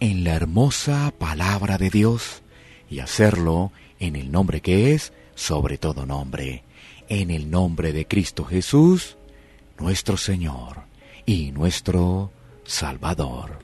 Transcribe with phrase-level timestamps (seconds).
[0.00, 2.42] en la hermosa palabra de Dios
[2.88, 6.64] y hacerlo en el nombre que es sobre todo nombre,
[7.08, 9.16] en el nombre de Cristo Jesús,
[9.78, 10.82] nuestro Señor
[11.26, 12.32] y nuestro
[12.64, 13.58] Salvador.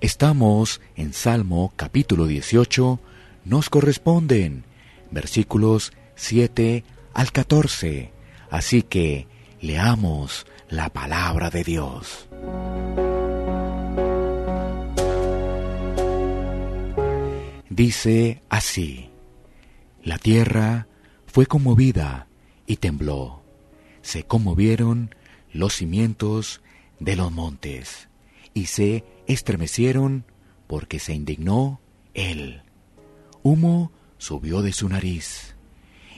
[0.00, 3.00] Estamos en Salmo capítulo 18,
[3.44, 4.64] nos corresponden
[5.10, 8.12] versículos 7 al 14.
[8.50, 9.26] Así que
[9.60, 12.28] leamos la palabra de Dios.
[17.68, 19.10] Dice así,
[20.02, 20.86] la tierra
[21.26, 22.28] fue conmovida
[22.66, 23.42] y tembló,
[24.02, 25.14] se conmovieron
[25.52, 26.62] los cimientos
[27.00, 28.08] de los montes
[28.52, 30.24] y se estremecieron
[30.66, 31.80] porque se indignó
[32.14, 32.64] él
[33.44, 35.54] Humo subió de su nariz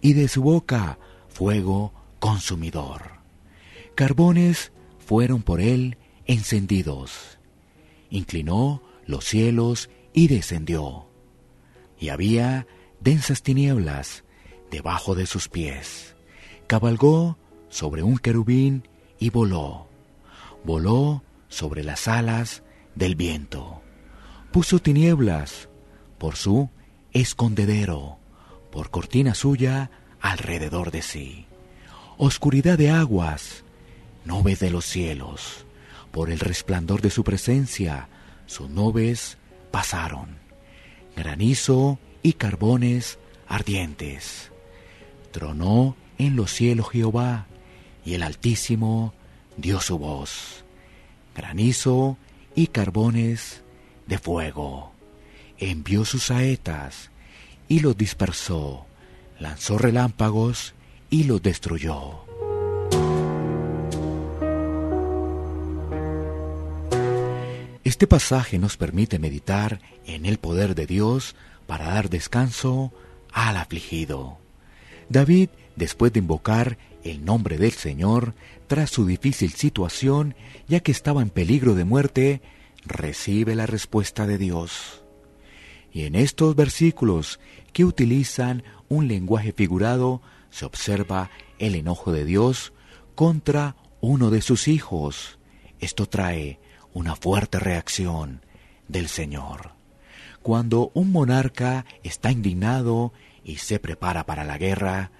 [0.00, 3.11] y de su boca fuego consumidor.
[3.94, 7.38] Carbones fueron por él encendidos.
[8.10, 11.06] Inclinó los cielos y descendió.
[11.98, 12.66] Y había
[13.00, 14.24] densas tinieblas
[14.70, 16.16] debajo de sus pies.
[16.66, 19.88] Cabalgó sobre un querubín y voló.
[20.64, 22.62] Voló sobre las alas
[22.94, 23.82] del viento.
[24.52, 25.68] Puso tinieblas
[26.18, 26.70] por su
[27.12, 28.18] escondedero,
[28.70, 31.46] por cortina suya alrededor de sí.
[32.16, 33.61] Oscuridad de aguas,
[34.24, 35.66] nubes de los cielos,
[36.10, 38.08] por el resplandor de su presencia,
[38.46, 39.38] sus nubes
[39.70, 40.36] pasaron.
[41.16, 43.18] Granizo y carbones
[43.48, 44.50] ardientes.
[45.30, 47.46] Tronó en los cielos Jehová,
[48.04, 49.14] y el Altísimo
[49.56, 50.64] dio su voz.
[51.34, 52.16] Granizo
[52.54, 53.62] y carbones
[54.06, 54.92] de fuego
[55.70, 57.10] envió sus saetas
[57.68, 58.86] y los dispersó,
[59.38, 60.74] lanzó relámpagos
[61.08, 62.31] y los destruyó.
[67.84, 71.34] Este pasaje nos permite meditar en el poder de Dios
[71.66, 72.92] para dar descanso
[73.32, 74.38] al afligido.
[75.08, 78.34] David, después de invocar el nombre del Señor,
[78.68, 80.36] tras su difícil situación,
[80.68, 82.40] ya que estaba en peligro de muerte,
[82.84, 85.02] recibe la respuesta de Dios.
[85.92, 87.40] Y en estos versículos
[87.72, 92.72] que utilizan un lenguaje figurado, se observa el enojo de Dios
[93.16, 95.38] contra uno de sus hijos.
[95.80, 96.60] Esto trae
[96.94, 98.42] una fuerte reacción
[98.88, 99.72] del Señor.
[100.42, 103.12] Cuando un monarca está indignado
[103.44, 105.10] y se prepara para la guerra,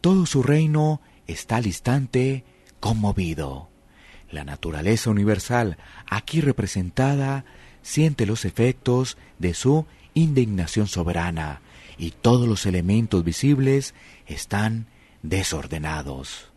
[0.00, 2.44] todo su reino está al instante
[2.80, 3.68] conmovido.
[4.30, 5.76] La naturaleza universal,
[6.06, 7.44] aquí representada,
[7.82, 11.60] siente los efectos de su indignación soberana
[11.98, 13.94] y todos los elementos visibles
[14.26, 14.86] están
[15.22, 16.50] desordenados.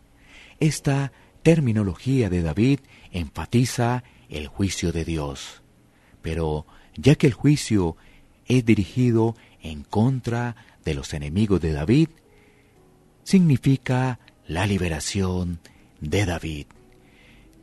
[0.58, 2.80] Esta terminología de David
[3.12, 5.62] enfatiza el juicio de Dios.
[6.22, 6.66] Pero
[6.96, 7.96] ya que el juicio
[8.46, 12.08] es dirigido en contra de los enemigos de David,
[13.24, 15.58] significa la liberación
[16.00, 16.66] de David.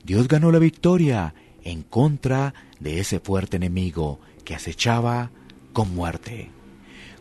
[0.03, 5.31] Dios ganó la victoria en contra de ese fuerte enemigo que acechaba
[5.71, 6.51] con muerte.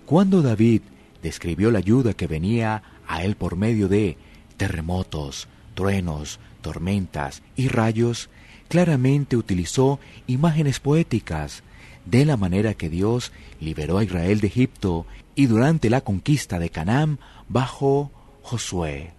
[0.05, 0.83] Cuando David
[1.23, 4.17] describió la ayuda que venía a él por medio de
[4.57, 8.29] terremotos, truenos, tormentas y rayos,
[8.73, 11.63] claramente utilizó imágenes poéticas
[12.07, 16.71] de la manera que Dios liberó a Israel de Egipto y durante la conquista de
[16.71, 17.19] Canaán
[17.51, 19.11] bajo Josué.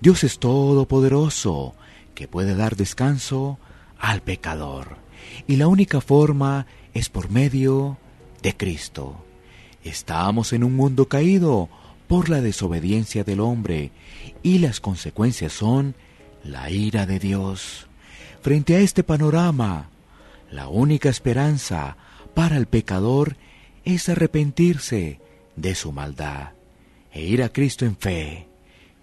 [0.00, 1.74] Dios es todopoderoso,
[2.14, 3.58] que puede dar descanso
[3.98, 4.96] al pecador,
[5.46, 6.64] y la única forma
[6.94, 7.98] es por medio
[8.40, 9.26] de Cristo.
[9.84, 11.68] Estamos en un mundo caído
[12.06, 13.90] por la desobediencia del hombre
[14.42, 15.94] y las consecuencias son
[16.44, 17.87] la ira de Dios.
[18.48, 19.90] Frente a este panorama,
[20.50, 21.98] la única esperanza
[22.32, 23.36] para el pecador
[23.84, 25.20] es arrepentirse
[25.54, 26.52] de su maldad
[27.12, 28.48] e ir a Cristo en fe,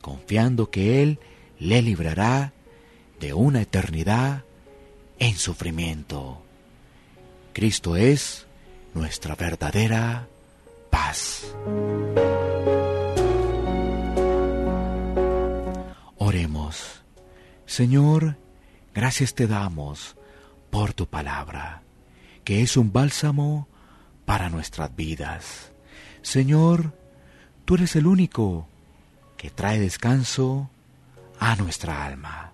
[0.01, 1.19] confiando que Él
[1.59, 2.53] le librará
[3.19, 4.45] de una eternidad
[5.19, 6.41] en sufrimiento.
[7.53, 8.47] Cristo es
[8.95, 10.27] nuestra verdadera
[10.89, 11.53] paz.
[16.17, 17.03] Oremos.
[17.67, 18.37] Señor,
[18.95, 20.15] gracias te damos
[20.71, 21.83] por tu palabra,
[22.43, 23.67] que es un bálsamo
[24.25, 25.71] para nuestras vidas.
[26.23, 26.97] Señor,
[27.65, 28.67] tú eres el único
[29.37, 30.71] que trae descanso
[31.39, 32.53] a nuestra alma.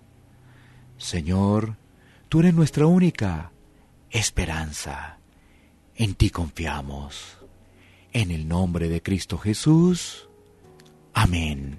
[0.98, 1.76] Señor,
[2.28, 3.52] tú eres nuestra única
[4.10, 5.18] esperanza.
[5.94, 7.38] En ti confiamos.
[8.12, 10.28] En el nombre de Cristo Jesús.
[11.14, 11.78] Amén.